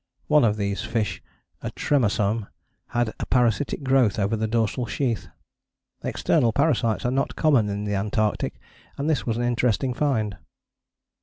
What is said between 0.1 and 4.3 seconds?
One of these fish, a Tremasome, had a parasitic growth